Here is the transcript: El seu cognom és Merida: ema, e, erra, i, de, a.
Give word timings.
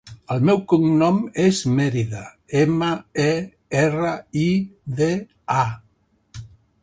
El 0.35 0.39
seu 0.49 0.59
cognom 0.71 1.19
és 1.41 1.59
Merida: 1.79 2.21
ema, 2.61 2.89
e, 3.25 3.29
erra, 3.83 4.13
i, 4.45 4.49
de, 5.01 5.11
a. 5.61 5.67